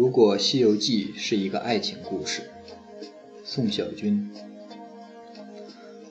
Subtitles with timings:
[0.00, 2.44] 如果《西游记》是一个爱情故事，
[3.44, 4.30] 宋小军。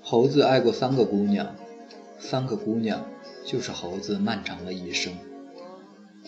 [0.03, 1.55] 猴子爱过三个姑娘，
[2.19, 3.03] 三个姑娘
[3.43, 5.11] 就是猴子漫长的一生。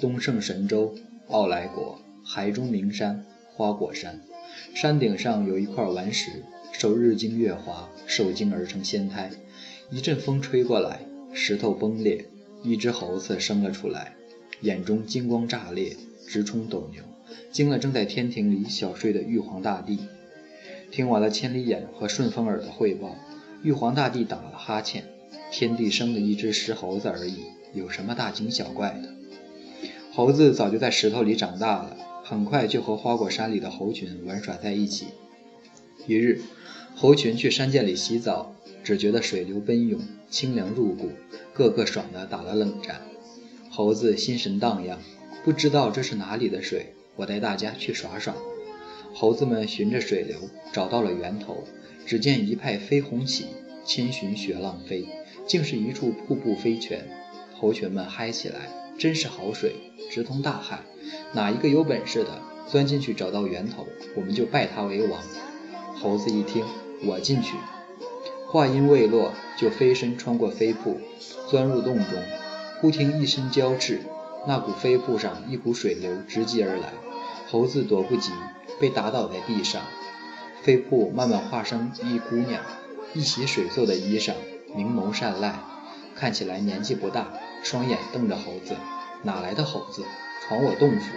[0.01, 0.95] 东胜神州，
[1.27, 4.19] 傲来国，海中名山花果山，
[4.73, 9.29] 山顶上有一块顽石，受日精月华受精而成仙胎。
[9.91, 12.25] 一阵风吹过来，石头崩裂，
[12.63, 14.15] 一只猴子生了出来，
[14.61, 15.95] 眼中金光炸裂，
[16.27, 17.03] 直冲斗牛。
[17.51, 19.99] 惊了正在天庭里小睡的玉皇大帝，
[20.89, 23.15] 听完了千里眼和顺风耳的汇报，
[23.63, 25.05] 玉皇大帝打了哈欠
[25.51, 29.09] ：“天帝生了一只石猴子而已，有什么大惊小怪的？
[30.13, 35.07] 猴子早就在石头里长大了，很快就和花果山里的猴群玩耍在一起。
[36.07, 36.41] 一日，
[36.95, 41.11] 猴群去山涧里洗澡，只觉得水流奔涌，清凉入骨，
[41.53, 43.01] 个个爽的打了冷战。
[43.69, 44.99] 猴子心神荡漾，
[45.45, 48.33] 不知道这是哪里的水。”我带大家去耍耍。
[49.13, 51.63] 猴子们循着水流找到了源头，
[52.05, 53.47] 只见一派飞鸿起，
[53.83, 55.05] 千寻雪浪飞，
[55.45, 57.07] 竟是一处瀑布飞泉。
[57.59, 59.75] 猴群们嗨起来，真是好水，
[60.09, 60.79] 直通大海。
[61.33, 65.21] 哪一个有本事的钻进去找到源头，我们就拜他为王。
[65.95, 66.65] 猴子一听，
[67.05, 67.55] 我进去。
[68.47, 70.99] 话音未落，就飞身穿过飞瀑，
[71.49, 72.23] 钻入洞中。
[72.79, 73.99] 忽听一声娇叱。
[74.47, 76.93] 那股飞瀑上一股水流直击而来，
[77.49, 78.31] 猴子躲不及，
[78.79, 79.81] 被打倒在地上。
[80.63, 82.61] 飞瀑慢慢化生一姑娘，
[83.13, 84.33] 一袭水做的衣裳，
[84.75, 85.59] 明眸善睐，
[86.15, 87.27] 看起来年纪不大，
[87.63, 88.75] 双眼瞪着猴子。
[89.23, 90.03] 哪来的猴子
[90.41, 91.07] 闯我洞府？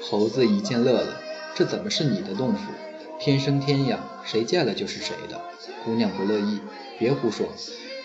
[0.00, 1.20] 猴子一见乐了，
[1.56, 2.70] 这怎么是你的洞府？
[3.18, 5.40] 天生天养，谁见了就是谁的。
[5.84, 6.60] 姑娘不乐意，
[6.98, 7.48] 别胡说，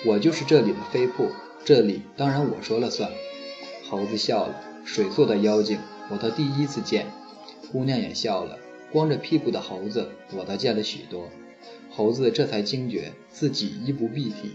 [0.05, 1.29] 我就是这里的飞瀑，
[1.63, 3.11] 这里当然我说了算。
[3.91, 5.77] 猴子笑了，水做的妖精，
[6.09, 7.07] 我倒第一次见。
[7.73, 8.57] 姑娘也笑了，
[8.89, 11.27] 光着屁股的猴子，我倒见了许多。
[11.89, 14.53] 猴子这才惊觉自己衣不蔽体，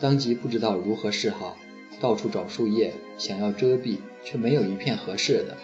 [0.00, 1.56] 当即不知道如何是好，
[2.00, 5.56] 到处找树叶想要遮蔽，却没有一片合适的。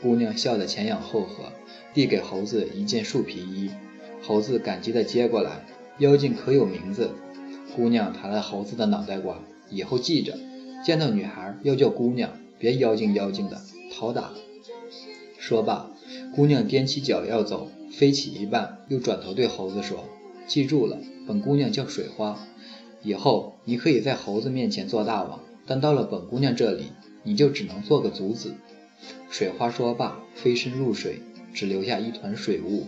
[0.00, 1.50] 姑娘笑得前仰后合，
[1.92, 3.72] 递给猴子一件树皮衣。
[4.22, 5.66] 猴子感激地接过来，
[5.98, 7.10] 妖精可有名字？
[7.74, 10.38] 姑娘弹了猴子的脑袋瓜，以后记着，
[10.84, 12.30] 见到女孩要叫姑娘。
[12.62, 13.60] 别妖精妖精的，
[13.92, 14.30] 讨打！
[15.36, 15.90] 说罢，
[16.32, 20.04] 姑娘踮起脚要走，飞起一半，又转头对猴子说
[20.46, 20.96] ：“记住了，
[21.26, 22.38] 本姑娘叫水花，
[23.02, 26.92] 以后你可以在猴子面前做大王，但到了本姑娘这里，
[27.24, 28.54] 你就只能做个卒子。”
[29.28, 31.20] 水花说罢，飞身入水，
[31.52, 32.84] 只留下一团水雾。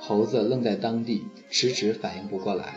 [0.00, 2.76] 猴子愣在当地，迟迟反应不过来。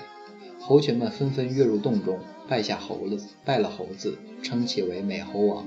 [0.60, 2.20] 猴群们纷纷跃入洞中，
[2.50, 5.66] 拜下猴子，拜了猴子，称其为美猴王。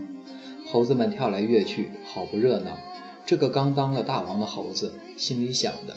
[0.73, 2.79] 猴子们跳来跃去，好不热闹。
[3.27, 5.95] 这个刚当了大王的猴子，心里想的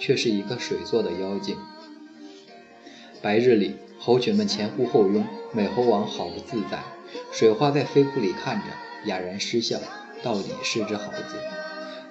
[0.00, 1.56] 却是一个水做的妖精。
[3.22, 6.82] 白日里，猴群们前呼后拥，美猴王好不自在。
[7.30, 8.64] 水花在飞瀑里看着，
[9.04, 9.78] 哑然失笑，
[10.24, 11.36] 到底是只猴子。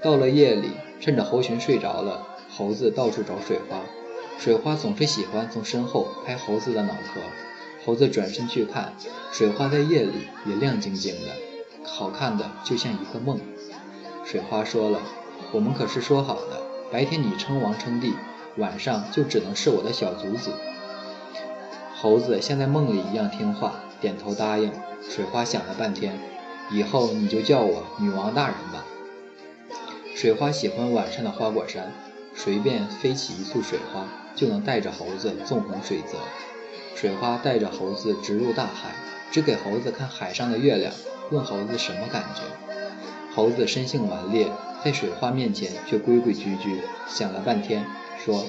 [0.02, 0.70] 到了夜里，
[1.02, 3.82] 趁着猴群睡着了，猴子到处找水花。
[4.40, 7.20] 水花总是喜欢从身后拍猴子的脑壳。
[7.86, 8.94] 猴子转身去看，
[9.34, 10.14] 水花在夜里
[10.46, 11.55] 也亮晶晶的。
[11.86, 13.40] 好看的就像一个梦。
[14.26, 15.00] 水花说了
[15.54, 18.14] ：“我们可是说好的，白天你称王称帝，
[18.58, 20.52] 晚上就只能是我的小卒子。”
[21.96, 24.72] 猴子像在梦里一样听话，点头答应。
[25.08, 26.20] 水花想了半天，
[26.72, 28.84] 以后你就叫我女王大人吧。
[30.16, 31.92] 水花喜欢晚上的花果山，
[32.34, 36.18] 随便飞起一簇水花，就能带着猴子纵横水泽。
[36.96, 38.96] 水花带着猴子直入大海，
[39.32, 40.92] 只给猴子看海上的月亮。
[41.32, 42.42] 问猴子什么感觉？
[43.34, 44.50] 猴子生性顽劣，
[44.84, 46.82] 在水花面前却规规矩矩。
[47.08, 47.86] 想了半天，
[48.24, 48.46] 说：“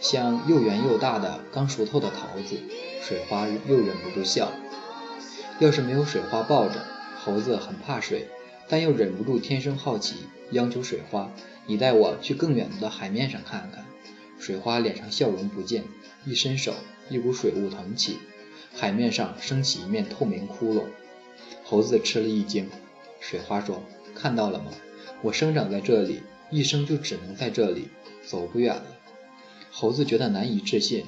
[0.00, 2.56] 像又圆又大的刚熟透的桃子。”
[3.02, 4.52] 水花又忍不住笑。
[5.58, 6.84] 要是没有水花抱着，
[7.18, 8.28] 猴子很怕水，
[8.68, 10.16] 但又忍不住天生好奇，
[10.52, 11.30] 央求水花
[11.66, 13.84] ：“你带我去更远的海面上看看。”
[14.38, 15.84] 水花脸上笑容不见，
[16.24, 16.74] 一伸手，
[17.08, 18.18] 一股水雾腾起，
[18.74, 20.84] 海面上升起一面透明窟窿。
[21.72, 22.68] 猴子吃了一惊，
[23.18, 23.82] 水花说
[24.14, 24.70] ：“看到了吗？
[25.22, 26.20] 我生长在这里，
[26.50, 27.88] 一生就只能在这里，
[28.26, 28.98] 走不远了。”
[29.72, 31.06] 猴子觉得难以置信。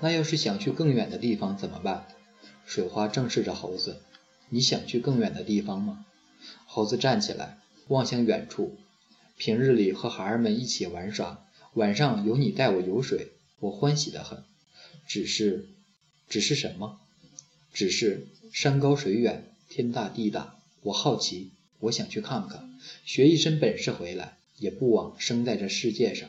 [0.00, 2.08] 那要是想去更远的地方怎么办？
[2.66, 4.00] 水花正视着猴子
[4.50, 6.04] ：“你想去更远的地方吗？”
[6.66, 8.76] 猴子站起来，望向远处。
[9.36, 13.28] 平日里和孩儿们一起玩耍，晚上有你带我游水，
[13.60, 14.42] 我欢喜得很。
[15.06, 15.68] 只是，
[16.28, 16.98] 只是什么？
[17.72, 19.46] 只是山高水远。
[19.70, 26.28] 天大地大，我好奇，我想去看看，学一身本事回来，也不枉生在这世界上。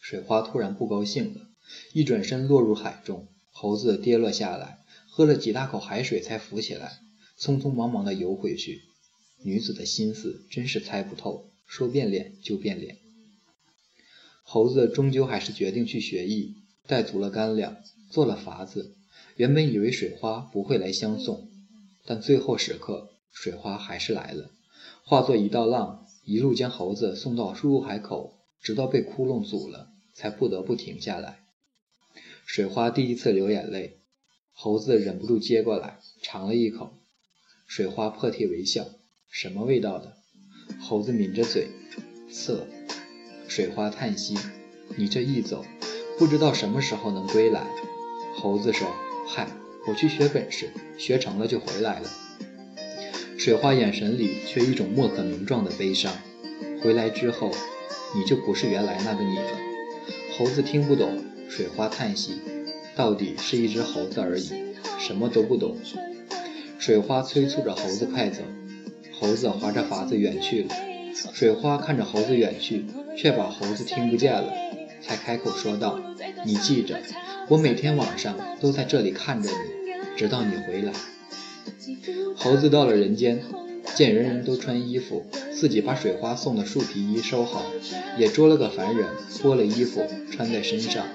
[0.00, 1.50] 水花突然不高兴了，
[1.92, 3.28] 一转身落入海中。
[3.50, 4.78] 猴子跌落下来，
[5.10, 7.00] 喝了几大口海水才浮起来，
[7.38, 8.80] 匆匆忙忙地游回去。
[9.42, 12.96] 女子的心思真是猜不透，说变脸就变脸。
[14.42, 16.54] 猴子终究还是决定去学艺，
[16.86, 17.76] 带足了干粮，
[18.08, 18.96] 做了筏子。
[19.36, 21.50] 原本以为水花不会来相送，
[22.04, 24.50] 但最后时刻，水花还是来了，
[25.04, 31.44] 化作一道浪，一路将猴子送到输入海口，直到被窟窿阻了，才不得不停下来。
[32.44, 34.00] 水花第一次流眼泪，
[34.52, 36.94] 猴子忍不住接过来尝了一口。
[37.66, 38.84] 水花破涕为笑
[39.30, 40.16] ：“什么味道的？”
[40.82, 41.68] 猴子抿着嘴
[42.28, 42.66] ：“涩。”
[43.48, 44.36] 水花叹息
[44.98, 45.64] ：“你这一走，
[46.18, 47.66] 不知道什么时候能归来。”
[48.36, 48.88] 猴子说
[49.28, 49.48] ：“嗨，
[49.86, 52.08] 我去学本事，学成了就回来了。”
[53.38, 56.12] 水花眼神里却一种莫可名状的悲伤。
[56.82, 57.50] 回来之后，
[58.14, 59.58] 你就不是原来那个你了。
[60.36, 61.24] 猴子听不懂。
[61.48, 62.40] 水花叹息，
[62.96, 64.50] 到底是一只猴子而已，
[64.98, 65.76] 什么都不懂。
[66.78, 68.42] 水花催促着猴子快走，
[69.20, 70.74] 猴子划着筏子远去了。
[71.34, 72.86] 水花看着猴子远去，
[73.18, 74.50] 却把猴子听不见了，
[75.02, 76.00] 才开口说道
[76.46, 76.98] ：“你记着，
[77.48, 79.56] 我每天晚上都在这里看着你，
[80.16, 80.92] 直到你回来。”
[82.36, 83.42] 猴子到了人间，
[83.94, 87.62] 见人人都穿衣服，自己把水花送的树皮衣收好，
[88.18, 89.06] 也捉了个凡人，
[89.40, 91.06] 脱了衣服穿在身上。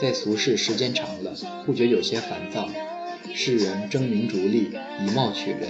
[0.00, 1.34] 在俗世时间长了，
[1.64, 2.68] 不觉有些烦躁。
[3.34, 4.70] 世人争名逐利，
[5.04, 5.68] 以貌取人，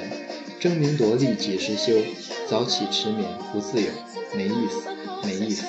[0.61, 2.03] 争名夺利几时休？
[2.49, 3.89] 早起迟眠不自由，
[4.37, 4.89] 没意思，
[5.25, 5.67] 没意思。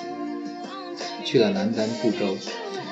[1.23, 2.37] 去了南丹不周，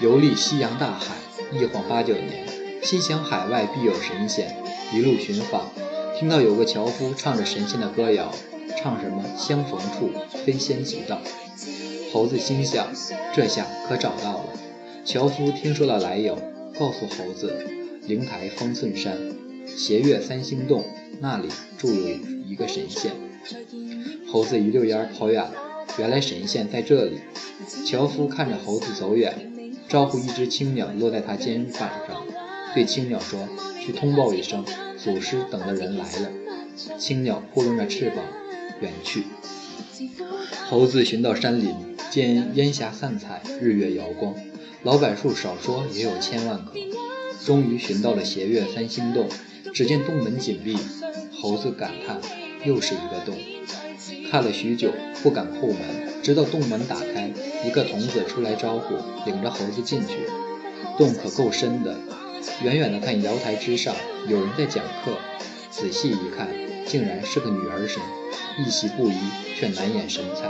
[0.02, 1.16] 游历西洋大海，
[1.54, 2.46] 一晃八九年，
[2.84, 4.54] 心想海外必有神仙。
[4.94, 5.72] 一路寻访，
[6.20, 8.30] 听到有个樵夫唱着神仙的歌谣，
[8.78, 10.10] 唱什么相逢处
[10.44, 11.22] 非仙即到。
[12.12, 12.88] 猴子心想，
[13.34, 14.46] 这下可找到了。
[15.06, 16.38] 樵夫听说了来由，
[16.78, 17.54] 告诉猴子：
[18.06, 19.18] 灵台方寸山，
[19.66, 20.84] 斜月三星洞，
[21.22, 21.48] 那里
[21.78, 23.14] 住有一个神仙。
[24.30, 25.54] 猴子一溜烟跑远了，
[25.98, 27.22] 原来神仙在这里。
[27.86, 29.54] 樵夫看着猴子走远，
[29.88, 32.26] 招呼一只青鸟落在他肩膀上，
[32.74, 33.48] 对青鸟说
[33.80, 34.66] ：“去通报一声，
[34.98, 36.30] 祖师等的人来了。”
[36.98, 38.18] 青鸟扑棱着翅膀
[38.82, 39.24] 远去。
[40.68, 41.74] 猴子寻到山林，
[42.10, 44.34] 见烟霞散彩，日月摇光。
[44.84, 46.74] 老柏树少说也有千万棵，
[47.46, 49.30] 终于寻到了斜月三星洞。
[49.74, 50.78] 只见洞门紧闭，
[51.42, 52.22] 猴子感叹：
[52.64, 53.36] 又是一个洞。
[54.32, 54.92] 看了许久，
[55.22, 55.78] 不敢叩门，
[56.26, 57.32] 直到洞门打开，
[57.64, 58.96] 一个童子出来招呼，
[59.28, 60.28] 领着猴子进去。
[60.98, 61.96] 洞可够深的，
[62.64, 63.94] 远远的看瑶台之上
[64.28, 65.12] 有人在讲课，
[65.70, 66.48] 仔细一看，
[66.88, 68.02] 竟然是个女儿身，
[68.58, 69.16] 一袭布衣，
[69.56, 70.50] 却难掩神采。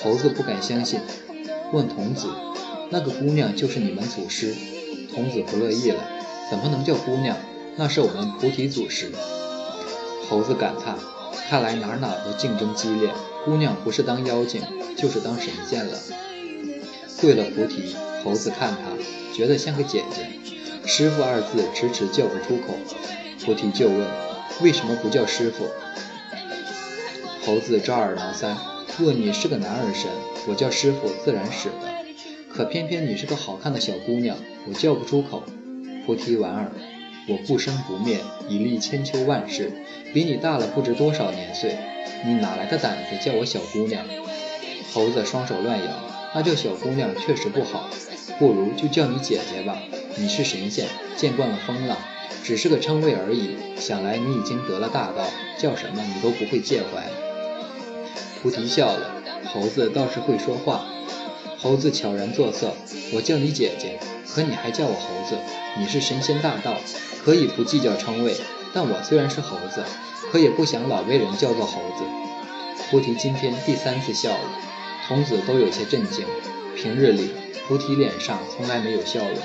[0.00, 1.00] 猴子不敢相信，
[1.72, 2.28] 问童子。
[2.88, 4.54] 那个姑娘就是你们祖师，
[5.12, 6.04] 童子不乐意了，
[6.48, 7.36] 怎么能叫姑娘？
[7.74, 9.10] 那是我们菩提祖师。
[10.28, 10.96] 猴子感叹，
[11.50, 13.10] 看来哪哪都竞争激烈，
[13.44, 14.62] 姑娘不是当妖精，
[14.96, 15.98] 就是当神仙了。
[17.20, 20.26] 跪了菩提，猴子看他，觉得像个姐姐。
[20.84, 22.74] 师傅二字迟迟叫不出口，
[23.44, 24.06] 菩提就问，
[24.60, 25.66] 为什么不叫师傅？
[27.44, 28.56] 猴子抓耳挠腮，
[29.00, 30.10] 问你是个男儿身，
[30.48, 32.54] 我叫师傅自然使得。
[32.54, 34.36] 可偏偏你是个好看的小姑娘，
[34.68, 35.42] 我叫不出口。
[36.06, 36.70] 菩提莞尔，
[37.28, 38.18] 我不生不灭，
[38.48, 39.72] 已历千秋万世，
[40.12, 41.78] 比你大了不知多少年岁，
[42.24, 44.04] 你哪来的胆子叫我小姑娘？
[44.94, 45.90] 猴子双手乱摇，
[46.34, 47.88] 那叫小姑娘确实不好，
[48.38, 49.76] 不如就叫你姐姐吧。
[50.16, 50.86] 你是神仙，
[51.16, 51.96] 见惯了风浪，
[52.44, 53.56] 只是个称谓而已。
[53.76, 55.24] 想来你已经得了大道，
[55.58, 57.08] 叫什么你都不会介怀。
[58.40, 59.10] 菩提笑了，
[59.52, 60.84] 猴子倒是会说话。
[61.58, 62.74] 猴子悄然作色，
[63.14, 63.98] 我叫你姐姐，
[64.28, 65.36] 可你还叫我猴子。
[65.78, 66.76] 你是神仙大道，
[67.24, 68.36] 可以不计较称谓。
[68.72, 69.84] 但我虽然是猴子，
[70.30, 72.04] 可也不想老被人叫做猴子。
[72.90, 74.60] 菩提今天第三次笑了，
[75.06, 76.26] 童子都有些震惊。
[76.76, 77.30] 平日里，
[77.66, 79.38] 菩提脸上从来没有笑容。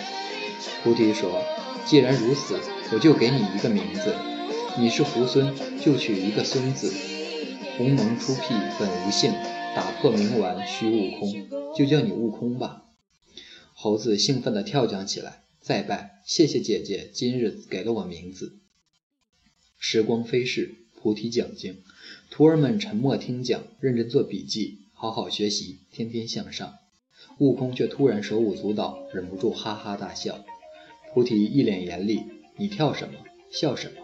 [0.84, 1.44] 菩提说
[1.86, 2.60] ：“既然如此，
[2.92, 4.16] 我就给你一个名字。
[4.78, 5.54] 你是猢狲，
[5.84, 6.94] 就取一个孙字。
[7.78, 9.34] 鸿蒙初辟本无姓。”
[9.76, 12.86] 打破冥顽虚悟空，就叫你悟空吧。
[13.76, 18.58] 猴子兴奋地跳将起来，再拜，谢谢姐姐今日给了我名字。
[19.80, 21.78] 时光飞逝，菩提讲经，
[22.32, 26.74] 徒儿们沉默听讲，认真做笔记，好好学习，天天向上。
[27.38, 30.44] 悟空却突然手舞足蹈，忍不住哈哈大笑。
[31.14, 32.24] 菩提一脸严厉
[32.58, 33.20] ：“你跳什么？
[33.52, 34.02] 笑什么？”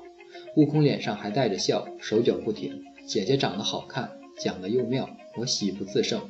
[0.56, 2.84] 悟空脸上还带着笑，手脚不停。
[3.08, 4.20] 姐姐长得好看。
[4.40, 6.30] 讲的又妙，我喜不自胜。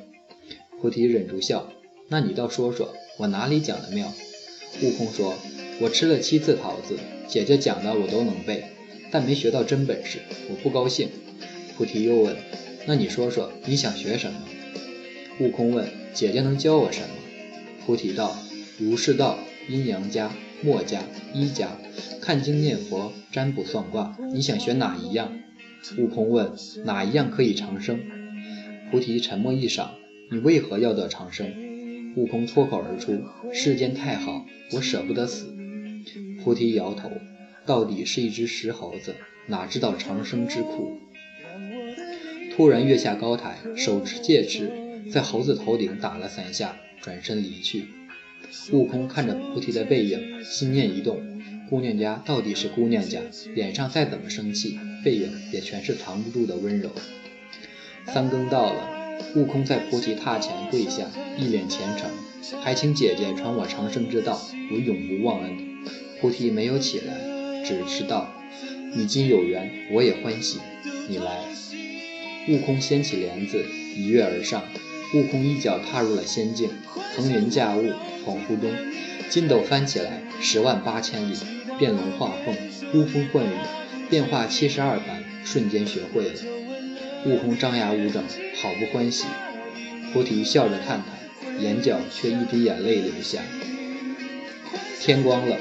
[0.80, 1.70] 菩提忍住笑，
[2.08, 4.12] 那你倒说说，我哪里讲的妙？
[4.82, 5.34] 悟空说，
[5.80, 6.98] 我吃了七次桃子，
[7.28, 8.64] 姐姐讲的我都能背，
[9.14, 10.18] 但没学到真本事，
[10.50, 11.08] 我不高兴。
[11.76, 12.34] 菩提又问，
[12.84, 14.40] 那你说说，你想学什么？
[15.38, 17.14] 悟空问，姐姐能教我什么？
[17.86, 18.36] 菩提道，
[18.76, 21.00] 儒释道、阴阳家、墨家、
[21.32, 21.78] 医家，
[22.20, 25.30] 看经念佛、占卜算卦，你想学哪一样？
[25.96, 26.50] 悟空问
[26.84, 28.00] ：“哪一样可以长生？”
[28.90, 29.90] 菩提沉默一晌
[30.32, 31.46] ：“你为何要得长生？”
[32.18, 33.20] 悟空脱口而出
[33.54, 35.54] ：“世间太好，我舍不得死。”
[36.42, 37.12] 菩提摇头
[37.66, 39.14] ：“到底是一只石猴子，
[39.46, 40.98] 哪知道长生之苦？”
[42.54, 44.70] 突然跃下高台，手持戒尺，
[45.10, 47.86] 在猴子头顶打了三下，转身离去。
[48.72, 51.20] 悟空看着菩提的背影，心念一动。
[51.68, 53.20] 姑娘家到底是姑娘家，
[53.54, 56.90] 脸上再怎么生气，背影也全是藏不住的温柔。
[58.06, 62.08] 三更到了，悟空在菩提榻前跪下，一脸虔诚，
[62.60, 64.40] 还请姐姐传我长生之道，
[64.70, 65.56] 我永不忘恩。
[66.20, 67.14] 菩提没有起来，
[67.64, 68.30] 只是道
[68.94, 70.60] ：“你今有缘，我也欢喜，
[71.08, 71.38] 你来。”
[72.48, 73.64] 悟空掀起帘子，
[73.96, 74.62] 一跃而上。
[75.14, 76.70] 悟空一脚踏入了仙境，
[77.16, 77.92] 腾云驾雾，
[78.26, 78.70] 恍惚中，
[79.30, 81.34] 筋斗翻起来，十万八千里。
[81.76, 82.54] 变龙化凤，
[82.92, 83.50] 呼风唤雨，
[84.08, 86.34] 变化七十二般，瞬间学会了。
[87.26, 88.22] 悟空张牙舞爪，
[88.54, 89.26] 好不欢喜。
[90.12, 93.40] 菩提笑着看他，眼角却一滴眼泪流下。
[95.00, 95.56] 天光了，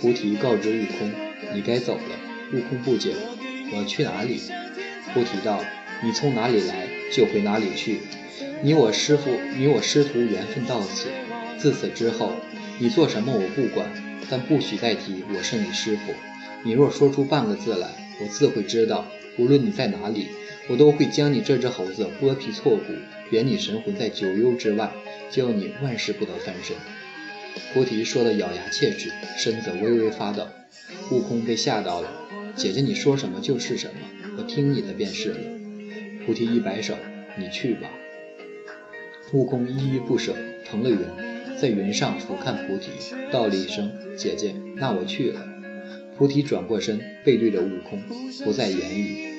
[0.00, 1.10] 菩提告知悟空
[1.54, 2.16] ：“你该走了。”
[2.52, 3.14] 悟空不解
[3.74, 4.40] ：“我去哪里？”
[5.12, 5.64] 菩提道
[6.02, 8.00] ：“你从哪里来，就回哪里去。
[8.62, 11.08] 你我师父，你我师徒缘分到此，
[11.58, 12.32] 自此之后，
[12.78, 13.88] 你做什么我不管。”
[14.28, 16.12] 但不许再提我是你师傅。
[16.64, 17.86] 你若说出半个字来，
[18.20, 19.06] 我自会知道。
[19.38, 20.26] 无论你在哪里，
[20.68, 22.92] 我都会将你这只猴子剥皮挫骨，
[23.30, 24.90] 贬你神魂在九幽之外，
[25.30, 26.74] 教你万事不得翻身。
[27.72, 30.46] 菩提说的咬牙切齿，身子微微发抖。
[31.10, 32.08] 悟空被吓到了。
[32.54, 34.00] 姐姐，你说什么就是什么，
[34.38, 35.38] 我听你的便是了。
[36.24, 36.94] 菩提一摆手，
[37.38, 37.90] 你去吧。
[39.32, 40.34] 悟空依依不舍，
[40.64, 40.98] 腾了云。
[41.56, 42.90] 在云上俯瞰菩提，
[43.32, 45.46] 道了一声：“姐姐，那我去了。”
[46.16, 48.02] 菩提转过身，背对着悟空，
[48.44, 49.32] 不再言语。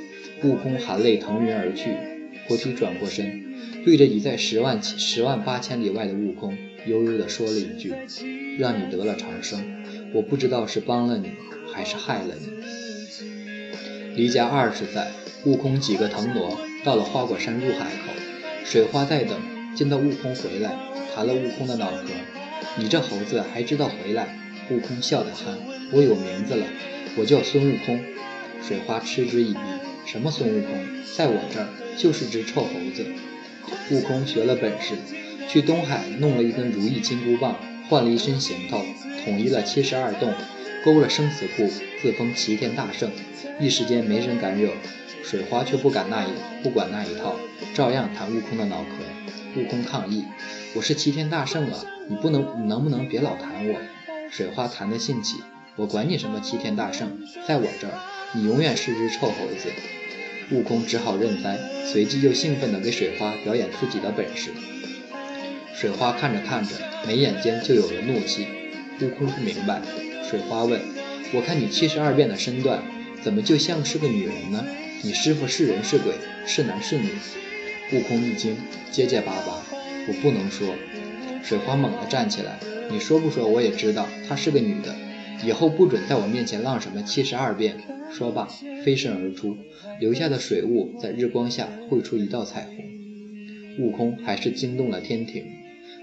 [0.43, 2.16] 悟空含泪腾云而去。
[2.47, 3.43] 菩提转过身，
[3.83, 7.93] 对着已在十万十万八千里外的悟空，悠悠地说了一句
[8.57, 11.31] ：“让你得了长生，我不知道是帮了你，
[11.73, 12.47] 还是害了你。”
[14.15, 15.11] 离家二十载，
[15.45, 18.13] 悟空几个腾挪，到了花果山入海口，
[18.63, 19.39] 水花在等，
[19.75, 20.75] 见到悟空回来。
[21.13, 22.09] 弹了悟空的脑壳，
[22.77, 24.37] 你这猴子还知道回来？
[24.69, 25.57] 悟空笑得憨，
[25.91, 26.65] 我有名字了，
[27.17, 27.99] 我叫孙悟空。
[28.61, 29.59] 水花嗤之以鼻，
[30.07, 30.71] 什么孙悟空，
[31.17, 33.05] 在我这儿就是只臭猴子。
[33.91, 34.95] 悟空学了本事，
[35.49, 37.57] 去东海弄了一根如意金箍棒，
[37.89, 38.81] 换了一身行头，
[39.25, 40.33] 统一了七十二洞，
[40.85, 41.67] 勾了生死簿，
[42.01, 43.11] 自封齐天大圣，
[43.59, 44.71] 一时间没人敢惹。
[45.23, 46.29] 水花却不敢那一
[46.63, 47.35] 不管那一套，
[47.73, 49.59] 照样弹悟空的脑壳。
[49.59, 50.23] 悟空抗议。
[50.73, 53.75] 我是齐天大圣了，你不能，你能不能别老弹我？
[54.31, 55.35] 水花弹得兴起，
[55.75, 57.99] 我管你什么齐天大圣，在我这儿，
[58.34, 59.69] 你永远是只臭猴子。
[60.51, 64.51] 悟空只好认栽，随即又兴奋地给水花表演自己的本事。
[65.74, 66.72] 水花看着看着，
[67.05, 68.48] 眉眼间就有了怒气。
[69.01, 69.81] 悟空不明白，
[70.29, 70.81] 水花问
[71.34, 72.81] ：“我看你七十二变的身段，
[73.22, 74.65] 怎么就像是个女人呢？
[75.03, 76.13] 你师傅是人是鬼？
[76.46, 77.10] 是男是女？”
[77.93, 78.57] 悟空一惊，
[78.91, 79.63] 结结巴巴。
[80.07, 80.75] 我不能说，
[81.43, 82.57] 水花猛地站起来。
[82.89, 84.96] 你说不说我也知道，她是个女的。
[85.44, 87.77] 以后不准在我面前浪什么七十二变。
[88.10, 88.48] 说罢，
[88.84, 89.58] 飞身而出，
[90.00, 93.86] 留下的水雾在日光下绘出一道彩虹。
[93.86, 95.44] 悟空还是惊动了天庭。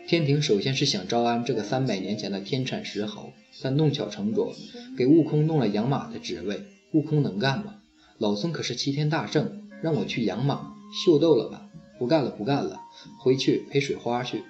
[0.07, 4.55] 天庭首先是想招安这个三百年前的天产石猴，但弄巧成拙，
[4.99, 6.61] 给悟空弄了养马的职位。
[6.93, 7.77] 悟空能干吗？
[8.19, 10.75] 老孙可是齐天大圣，让我去养马，
[11.05, 11.71] 秀逗了吧？
[11.99, 12.81] 不干了，不干了，
[13.19, 14.43] 回去陪水花去。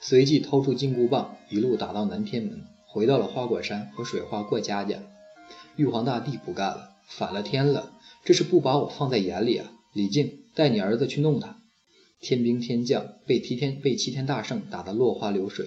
[0.00, 4.98] 随即掏出金箍棒，一路打到南天门，回到了花果山和水花过家家。
[5.76, 7.92] 玉皇大帝不干了，反了天了，
[8.24, 9.70] 这是不把我放在眼里啊！
[9.92, 11.58] 李靖，带你儿子去弄他。
[12.20, 15.66] 天兵天将被齐天被齐天大圣打得落花流水。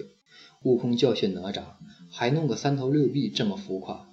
[0.63, 1.61] 悟空教训哪吒，
[2.09, 4.09] 还弄个三头六臂，这么浮夸。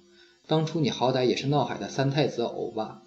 [0.47, 3.03] 当初你好歹也是闹海的三太子偶吧，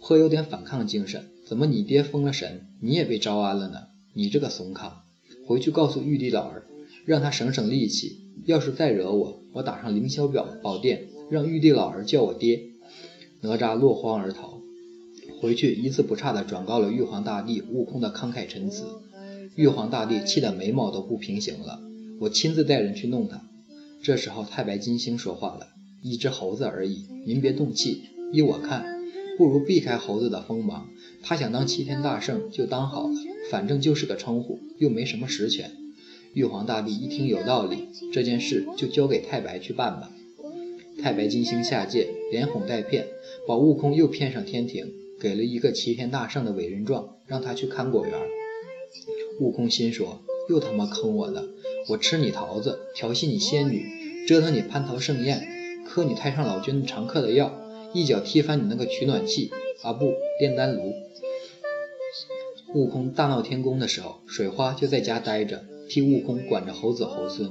[0.00, 1.30] 颇有点反抗精神。
[1.46, 3.86] 怎么你爹封了神，你也被招安了呢？
[4.12, 5.04] 你这个怂咖，
[5.46, 6.66] 回去告诉玉帝老儿，
[7.06, 8.27] 让他省省力气。
[8.44, 12.60] 要是再惹我，我打上凌霄宝宝殿，让玉帝老儿叫我爹。
[13.40, 14.60] 哪吒落荒而逃。
[15.40, 18.84] 回去一字不差地转告了玉皇大帝悟空的慷慨陈词。
[19.54, 21.80] 玉皇大帝气得眉毛都不平行了，
[22.20, 23.42] 我亲自带人去弄他。
[24.02, 25.68] 这时候太白金星说话了
[26.02, 28.02] ：“一只猴子而已，您别动气。
[28.32, 28.84] 依我看，
[29.36, 30.88] 不如避开猴子的锋芒。
[31.22, 33.14] 他想当齐天大圣就当好了，
[33.50, 35.70] 反正就是个称呼，又没什么实权。”
[36.38, 40.08] 玉皇大帝一听有道理，这件事就交给太白去办吧。
[41.02, 43.08] 太白金星下界，连哄带骗，
[43.48, 48.14] 把悟空又骗上天庭，给了一个齐天大圣的委任状，让他去看果园。
[49.40, 51.48] 悟空心说：又他妈坑我的！
[51.88, 53.84] 我吃你桃子，调戏你仙女，
[54.28, 55.44] 折腾你蟠桃盛宴，
[55.84, 57.52] 磕你太上老君常嗑的药，
[57.92, 59.50] 一脚踢翻你那个取暖器
[59.82, 60.92] 啊不，炼丹炉。
[62.74, 67.50] 悟空大闹天宫的时候，水花就在家待着，替悟空管着猴子猴孙。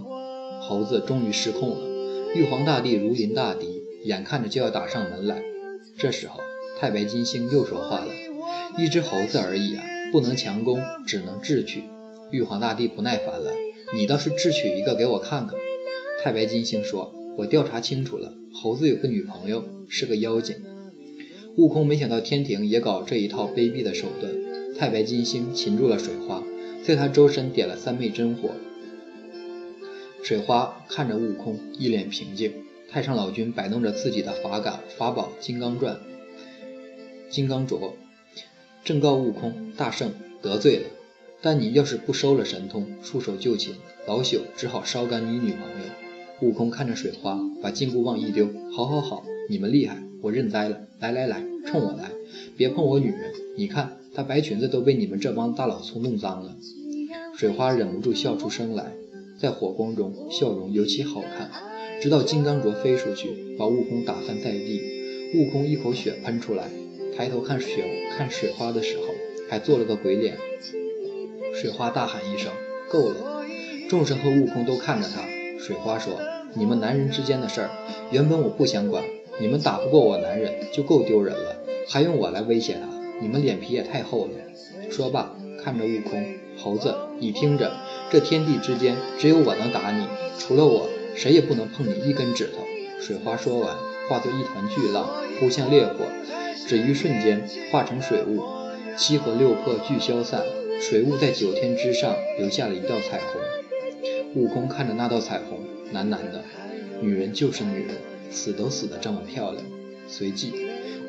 [0.62, 1.88] 猴子终于失控了。
[2.36, 5.41] 玉皇大帝如临大敌，眼看着就要打上门来。
[5.98, 6.39] 这时候，
[6.79, 8.12] 太白金星又说话了
[8.77, 11.84] ：“一只猴子而已啊，不能强攻，只能智取。”
[12.32, 13.51] 玉皇大帝不耐烦了
[13.96, 15.58] ：“你倒是智取一个给我看看。”
[16.22, 20.58] 太白金星说：“我调查清楚了，猴子有个女朋友，是个妖精。”
[21.56, 24.34] 悟空没想到天庭也搞这一套卑鄙的手段。
[24.77, 26.44] 太白金星擒住了水花，
[26.84, 28.52] 在他周身点了三昧真火。
[30.24, 32.52] 水花看着悟空，一脸平静。
[32.90, 36.00] 太上老君摆弄着自己的法杆法宝金刚钻、
[37.30, 37.92] 金刚镯，
[38.86, 40.86] 正告悟空：“大圣得罪了，
[41.42, 43.76] 但你要是不收了神通，束手就擒，
[44.08, 45.88] 老朽只好烧干你女朋友。”
[46.40, 50.82] 悟空看着水花，把金箍棒一丢：“好好好，你们厉害，我认栽了。
[51.00, 52.12] 来来来，冲我来，
[52.56, 53.34] 别碰我女人。
[53.58, 56.58] 你看，她白裙子都被你们这帮大老粗弄脏了。”
[57.38, 58.94] 水花忍不住笑出声来。
[59.40, 61.52] 在火光中，笑容尤其好看。
[62.02, 64.82] 直到金刚镯飞出去，把悟空打翻在地，
[65.36, 66.64] 悟空一口血喷出来，
[67.16, 69.14] 抬头看雪看水花的时候，
[69.48, 70.36] 还做了个鬼脸。
[71.54, 72.52] 水花大喊一声
[72.89, 73.44] ：“够了！”
[73.88, 75.22] 众神和悟空都看着他。
[75.60, 76.13] 水花说
[76.58, 77.70] ：“你们男人之间的事儿，
[78.12, 79.04] 原本我不想管。
[79.39, 81.56] 你们打不过我男人就够丢人了，
[81.88, 82.87] 还用我来威胁他？
[83.19, 84.32] 你们脸皮也太厚了。”
[84.89, 86.25] 说罢，看着悟空。
[86.60, 87.71] 猴子，你听着，
[88.10, 90.08] 这天地之间只有我能打你，
[90.39, 92.65] 除了我，谁也不能碰你一根指头。
[92.99, 93.75] 水花说完，
[94.10, 95.08] 化作一团巨浪，
[95.39, 96.06] 扑向烈火，
[96.67, 98.41] 只一瞬间化成水雾，
[98.97, 100.41] 七魂六魄俱消散，
[100.82, 103.39] 水雾在九天之上留下了一道彩虹。
[104.34, 105.60] 悟空看着那道彩虹，
[105.93, 106.43] 喃喃的
[107.01, 107.97] ：“女人就是女人，
[108.32, 109.63] 死都死得这么漂亮。”
[110.10, 110.53] 随即，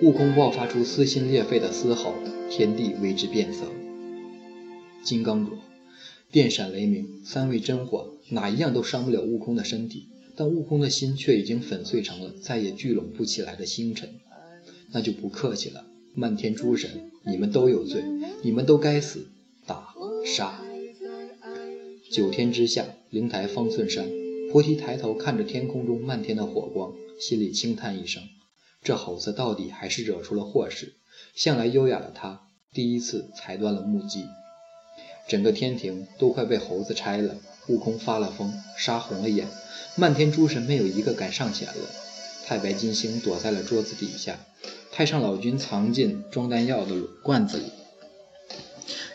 [0.00, 2.14] 悟空爆发出撕心裂肺的嘶吼，
[2.48, 3.64] 天地为之变色。
[5.02, 5.54] 金刚镯，
[6.30, 10.06] 电闪雷鸣，三味真火，哪一样都伤不了悟空的身体，
[10.36, 14.08] 但悟空的心却已经粉碎成了再也聚拢不起来的星辰。
[14.92, 15.84] 那就不客气了，
[16.14, 18.04] 漫天诸神，你们都有罪，
[18.42, 19.26] 你们都该死，
[19.66, 20.62] 打杀！
[22.08, 24.08] 九天之下，灵台方寸山，
[24.52, 28.22] 菩提抬头看着天空中漫天的火光，心里轻叹一声：
[28.82, 30.94] 这猴子到底还是惹出了祸事。
[31.34, 34.24] 向来优雅的他，第一次裁断了木屐。
[35.28, 37.36] 整个天庭都快被猴子拆了，
[37.66, 39.46] 悟空发了疯，杀红了眼，
[39.96, 41.90] 漫天诸神没有一个敢上前了。
[42.46, 44.38] 太白金星躲在了桌子底下，
[44.90, 47.64] 太上老君藏进装丹药的罐子里。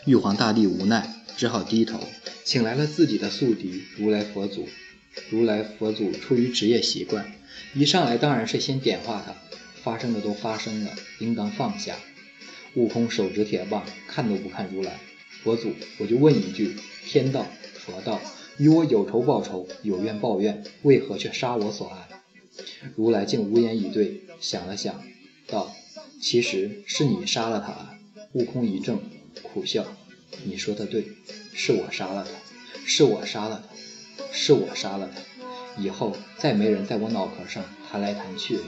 [0.04, 1.98] 玉皇大帝无奈，只好低头，
[2.44, 4.68] 请来了自己的宿敌如来佛祖。
[5.30, 7.32] 如来佛祖出于职业习惯，
[7.74, 9.34] 一上来当然是先点化他。
[9.82, 11.96] 发生的都发生了，应当放下。
[12.74, 14.98] 悟空手执铁棒，看都不看如来。
[15.42, 16.74] 佛祖，我就问一句：
[17.06, 18.18] 天道、佛道
[18.56, 22.08] 与我有仇报仇，有怨报怨，为何却杀我所爱？
[22.96, 25.02] 如来竟无言以对，想了想，
[25.46, 25.76] 道：
[26.18, 27.98] 其实是你杀了他。
[28.32, 28.98] 悟空一怔，
[29.42, 29.86] 苦笑：
[30.44, 31.04] 你说的对，
[31.52, 32.30] 是我杀了他，
[32.86, 33.76] 是我杀了他，
[34.34, 35.80] 是我杀了他。
[35.80, 38.64] 以后再没人在我脑壳上弹来弹去了。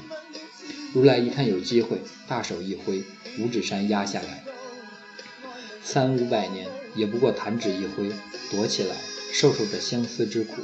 [0.94, 3.02] 如来一看有机会，大手一挥，
[3.38, 4.44] 五指山压下来。
[5.82, 8.10] 三五百年，也不过弹指一挥，
[8.50, 8.96] 躲起来，
[9.32, 10.62] 受受这相思之苦。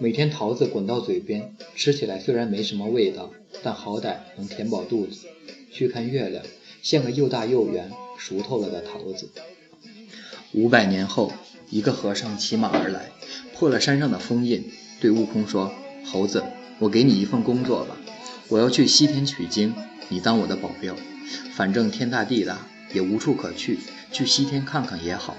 [0.00, 5.26] 每天桃子滚到嘴边，吃起来虽然没什么味道，但好歹能填饱肚子。
[5.72, 6.44] 去看月亮，
[6.82, 9.30] 像个又大又圆、熟透了的桃子。
[10.52, 11.32] 五百年后，
[11.70, 13.10] 一个和尚骑马而来，
[13.54, 15.72] 破了山上的封印，对悟空说
[16.04, 16.44] ：“猴子，
[16.78, 17.96] 我给你一份工作吧，
[18.48, 19.74] 我要去西天取经，
[20.08, 20.94] 你当我的保镖。
[21.54, 23.80] 反正天大地大。”也无处可去，
[24.12, 25.36] 去西天看看也好。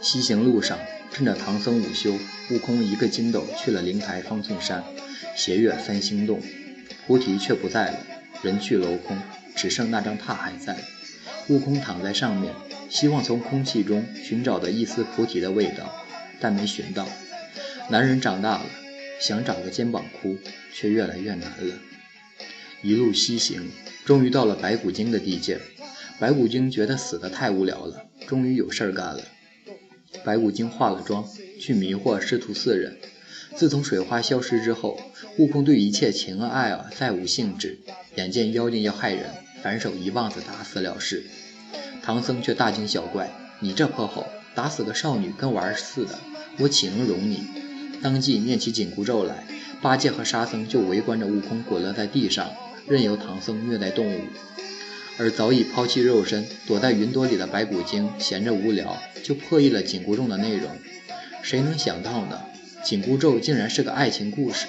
[0.00, 0.78] 西行路上，
[1.10, 2.14] 趁着唐僧午休，
[2.52, 4.84] 悟空一个筋斗去了灵台方寸山，
[5.34, 6.40] 斜月三星洞。
[7.04, 7.98] 菩提却不在了，
[8.42, 9.18] 人去楼空，
[9.56, 10.78] 只剩那张榻还在。
[11.48, 12.54] 悟空躺在上面，
[12.88, 15.92] 希望从空气中寻找到一丝菩提的味道，
[16.40, 17.06] 但没寻到。
[17.88, 18.66] 男人长大了，
[19.20, 20.36] 想找个肩膀哭，
[20.72, 21.74] 却越来越难了。
[22.82, 23.70] 一路西行，
[24.04, 25.60] 终于到了白骨精的地界。
[26.18, 29.22] 白骨精觉得死的太无聊了，终于有事儿干了。
[30.24, 31.26] 白骨精化了妆，
[31.58, 32.98] 去迷惑师徒四人。
[33.56, 35.00] 自从水花消失之后，
[35.38, 37.80] 悟空对一切情爱啊再无兴致。
[38.16, 39.30] 眼见妖精要害人，
[39.62, 41.24] 反手一棒子打死了事。
[42.02, 46.18] 唐僧却大惊小怪：“你这泼猴，打死个少女跟玩似的，
[46.60, 47.44] 我岂能容你？”
[48.02, 49.44] 当即念起紧箍咒来，
[49.82, 52.50] 八戒和沙僧就围观着悟空滚落在地上，
[52.86, 54.20] 任由唐僧虐待动物。
[55.18, 60.70] 而早已抛弃肉身，躲在云朵里的白骨精闲着无聊，就破译了紧箍咒的内容。
[61.42, 62.40] 谁能想到呢？
[62.82, 64.66] 紧箍咒竟然是个爱情故事，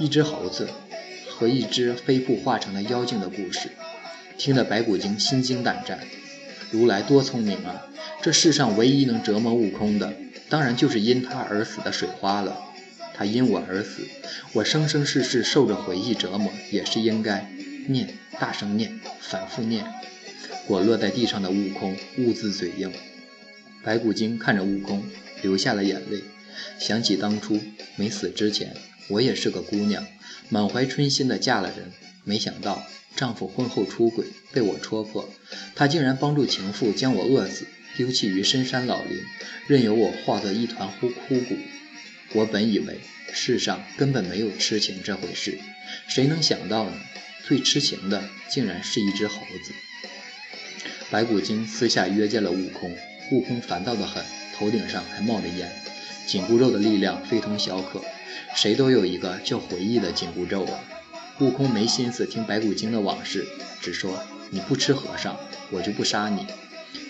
[0.00, 0.68] 一只猴子
[1.28, 3.68] 和一只飞瀑化成了妖精的故事，
[4.36, 6.00] 听得白骨精心惊胆战。
[6.72, 7.86] 如来多聪明啊！
[8.20, 10.12] 这世上唯一能折磨悟空的，
[10.48, 12.60] 当然就是因他而死的水花了。
[13.16, 14.02] 他因我而死，
[14.52, 17.48] 我生生世世受着回忆折磨也是应该。
[17.86, 19.84] 念，大声念，反复念。
[20.66, 22.90] 滚落在地上的悟空兀自嘴硬。
[23.82, 25.04] 白骨精看着悟空，
[25.42, 26.24] 流下了眼泪。
[26.78, 27.60] 想起当初
[27.96, 28.74] 没死之前，
[29.08, 30.06] 我也是个姑娘，
[30.48, 31.92] 满怀春心的嫁了人。
[32.24, 32.82] 没想到
[33.14, 35.28] 丈夫婚后出轨，被我戳破，
[35.74, 39.22] 他竟然帮助情妇将我饿死，丢弃于深山老林，
[39.66, 41.56] 任由我化作一团枯枯骨。
[42.32, 42.98] 我本以为
[43.32, 45.58] 世上根本没有痴情这回事，
[46.08, 46.92] 谁能想到呢？
[47.46, 49.72] 最痴情的竟然是一只猴子。
[51.10, 52.96] 白骨精私下约见了悟空，
[53.30, 54.24] 悟空烦躁的很，
[54.56, 55.70] 头顶上还冒着烟。
[56.26, 58.02] 紧箍咒的力量非同小可，
[58.56, 60.80] 谁都有一个叫回忆的紧箍咒啊。
[61.38, 63.46] 悟空没心思听白骨精的往事，
[63.82, 65.38] 只说：“你不吃和尚，
[65.70, 66.46] 我就不杀你。”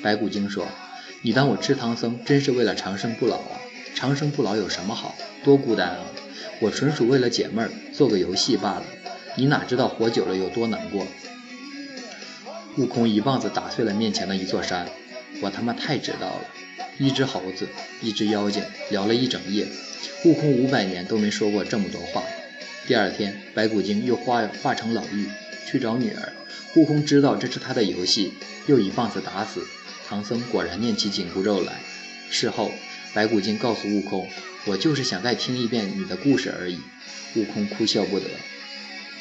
[0.03, 0.67] 白骨精说
[1.23, 3.61] ：“你当我吃唐僧真是为了长生不老啊？
[3.95, 5.15] 长生不老有什么好？
[5.45, 6.01] 多孤单啊！
[6.61, 8.85] 我纯属为了解闷儿，做个游戏罢了。
[9.37, 11.07] 你哪知道活久了有多难过？”
[12.77, 14.89] 悟空一棒子打碎了面前的一座山，
[15.41, 16.45] 我他妈太知道了。
[16.99, 17.69] 一只猴子，
[18.03, 19.67] 一只妖精，聊了一整夜。
[20.25, 22.23] 悟空五百年都没说过这么多话。
[22.87, 25.27] 第二天，白骨精又化化成老妪
[25.67, 26.33] 去找女儿。
[26.77, 28.33] 悟空知道这是他的游戏，
[28.67, 29.65] 又一棒子打死
[30.09, 30.41] 唐僧。
[30.51, 31.81] 果然念起紧箍咒来。
[32.31, 32.73] 事后，
[33.15, 34.29] 白骨精告诉悟空
[34.67, 36.81] ：“我就是想再听一遍你的故事而已。”
[37.37, 38.27] 悟空哭笑不得。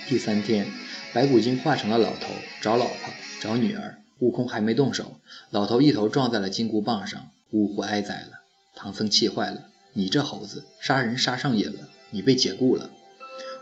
[0.07, 0.65] 第三天，
[1.13, 3.99] 白骨精化成了老头，找老婆，找女儿。
[4.17, 5.19] 悟空还没动手，
[5.51, 7.29] 老头一头撞在了金箍棒上。
[7.51, 8.41] 呜呼哀哉了，
[8.73, 12.89] 唐僧气坏了，你这猴子杀人杀上瘾了，你被解雇了。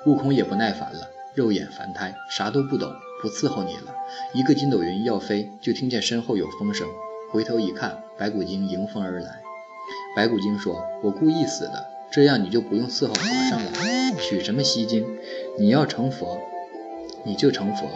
[0.05, 3.93] 悟空也不耐烦了，肉眼凡胎，啥都不懂，不伺候你了。
[4.33, 6.87] 一个筋斗云要飞，就听见身后有风声，
[7.31, 9.41] 回头一看，白骨精迎风而来。
[10.15, 13.71] 白骨精说：“我故意死的，这样你就不用伺候和尚了，
[14.19, 15.05] 取什么西经？
[15.57, 16.39] 你要成佛，
[17.23, 17.87] 你就成佛，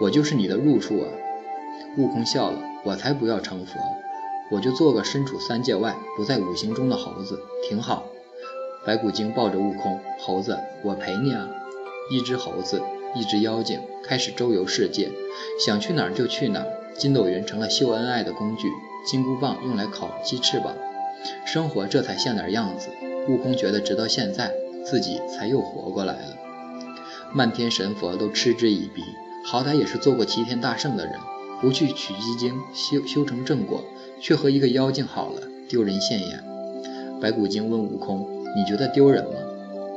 [0.00, 1.08] 我就是你的入处啊。”
[1.96, 3.80] 悟空笑了：“我才不要成佛。”
[4.52, 8.04] 我就做个身处三界外、不在五行中的猴子，挺好。
[8.84, 11.48] 白骨精抱着悟空，猴子，我陪你啊！
[12.10, 12.82] 一只猴子，
[13.14, 15.10] 一只妖精，开始周游世界，
[15.64, 16.66] 想去哪儿就去哪儿。
[16.96, 18.68] 筋斗云成了秀恩爱的工具，
[19.06, 20.74] 金箍棒用来烤鸡翅膀，
[21.46, 22.88] 生活这才像点样子。
[23.28, 24.52] 悟空觉得，直到现在，
[24.84, 26.36] 自己才又活过来了。
[27.32, 29.02] 漫天神佛都嗤之以鼻，
[29.44, 31.14] 好歹也是做过齐天大圣的人，
[31.60, 33.82] 不去取西经修修成正果。
[34.22, 36.44] 却和一个妖精好了，丢人现眼。
[37.22, 39.30] 白骨精问悟空：“你觉得丢人吗？”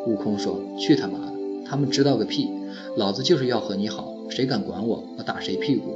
[0.07, 1.33] 悟空说：“去他妈的，
[1.65, 2.49] 他们知道个屁！
[2.95, 5.95] 老子就是要和你好，谁敢管我，我打谁屁股。”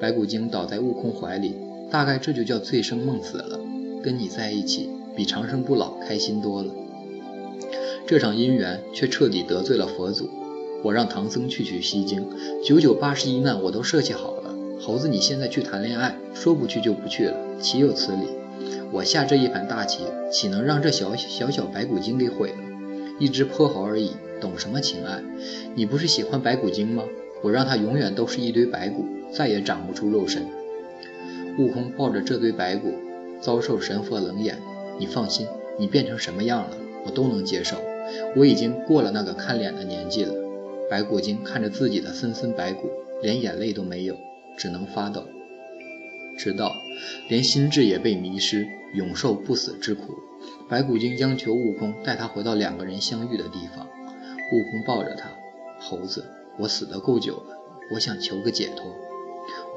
[0.00, 1.54] 白骨精倒在悟空怀里，
[1.90, 3.60] 大概这就叫醉生梦死了。
[4.02, 6.72] 跟你在一起，比长生不老开心多了。
[8.06, 10.28] 这场姻缘却彻底得罪了佛祖。
[10.82, 12.26] 我让唐僧去取西经，
[12.64, 14.54] 九九八十一难我都设计好了。
[14.80, 18.22] 猴子，你现在去谈恋爱，说不去就不去了，岂有此理！
[18.90, 22.56] 我下这一盘大棋，岂能让这小小小白骨精给毁了？
[23.18, 25.22] 一只泼猴而已，懂什么情爱？
[25.74, 27.04] 你不是喜欢白骨精吗？
[27.42, 30.46] 我让他永远都是一堆白骨，再也长不出肉身。
[31.58, 32.94] 悟空抱着这堆白骨，
[33.40, 34.58] 遭受神佛冷眼。
[34.98, 35.46] 你放心，
[35.78, 36.76] 你变成什么样了，
[37.06, 37.76] 我都能接受。
[38.36, 40.34] 我已经过了那个看脸的年纪了。
[40.90, 42.90] 白骨精看着自己的森森白骨，
[43.22, 44.16] 连眼泪都没有。
[44.58, 45.24] 只能发抖，
[46.36, 46.74] 直到
[47.28, 50.14] 连心智也被迷失，永受不死之苦。
[50.68, 53.86] 白骨精央求悟空带他回到两个人相遇的地方。
[54.52, 55.30] 悟空抱着他，
[55.78, 56.24] 猴子，
[56.58, 57.56] 我死得够久了，
[57.92, 58.92] 我想求个解脱。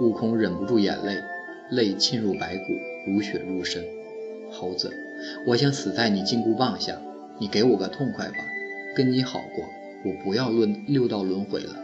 [0.01, 1.17] 悟空忍不住眼泪，
[1.69, 2.63] 泪沁入白骨，
[3.07, 3.83] 如血入身。
[4.51, 4.91] 猴子，
[5.45, 6.99] 我想死在你金箍棒下，
[7.37, 8.37] 你给我个痛快吧，
[8.95, 9.65] 跟你好过，
[10.05, 11.75] 我不要论六道轮回了，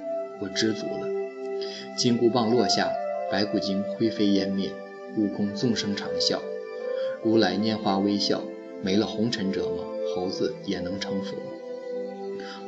[0.41, 1.07] 我知足了。
[1.95, 2.89] 金箍棒落下，
[3.31, 4.71] 白骨精灰飞烟灭，
[5.15, 6.39] 悟空纵声长啸。
[7.23, 8.41] 如来拈花微笑，
[8.81, 11.35] 没了红尘折磨，猴子也能成佛。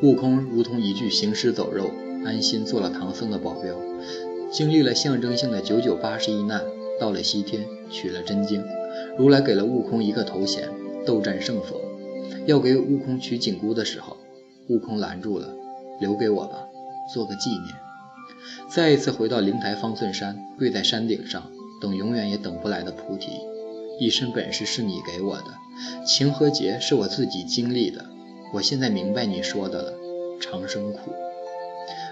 [0.02, 1.92] 悟空如同一具行尸走肉，
[2.26, 3.76] 安心做了唐僧的保镖，
[4.52, 6.62] 经历了象征性的九九八十一难，
[7.00, 8.64] 到了西天取了真经。
[9.18, 10.70] 如来给了悟空一个头衔——
[11.06, 11.82] 斗战胜佛。
[12.46, 14.18] 要给悟空取紧箍的时候，
[14.68, 15.50] 悟空拦住了
[16.02, 16.68] ：“留给我吧，
[17.14, 17.76] 做个纪念。”
[18.70, 23.32] 再一次回到灵台方寸山，跪在山顶上，等永远也等不来的菩提。
[24.00, 25.46] 一身本事是你给我的，
[26.06, 28.06] 情和劫是我自己经历的。
[28.54, 29.94] 我现在明白你说的了，
[30.42, 31.00] 长生苦，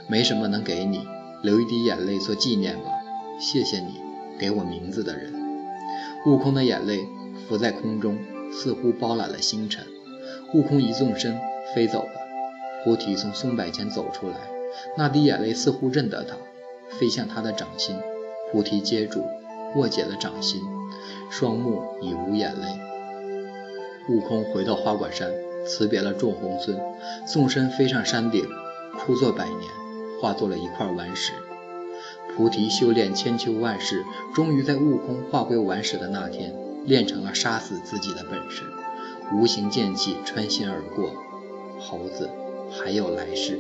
[0.07, 1.05] 没什么能给你，
[1.43, 2.91] 流一滴眼泪做纪念吧。
[3.37, 3.99] 谢谢你，
[4.39, 5.33] 给我名字的人。
[6.25, 7.01] 悟空的眼泪
[7.45, 8.17] 浮在空中，
[8.53, 9.85] 似乎包揽了星辰。
[10.53, 11.37] 悟空一纵身
[11.75, 12.11] 飞走了。
[12.85, 14.35] 菩提从松柏前走出来，
[14.97, 16.37] 那滴眼泪似乎认得他，
[16.97, 17.97] 飞向他的掌心。
[18.49, 19.21] 菩提接住，
[19.75, 20.61] 握紧了掌心，
[21.29, 22.79] 双目已无眼泪。
[24.07, 25.29] 悟空回到花果山。
[25.69, 26.79] 辞别了众红孙，
[27.27, 28.43] 纵身飞上山顶，
[28.97, 29.61] 枯坐百年，
[30.19, 31.31] 化作了一块顽石。
[32.35, 34.03] 菩提修炼千秋万世，
[34.33, 36.55] 终于在悟空化归顽石的那天，
[36.85, 38.63] 练成了杀死自己的本事。
[39.31, 41.11] 无形剑气穿心而过，
[41.79, 42.27] 猴子
[42.71, 43.59] 还有来世。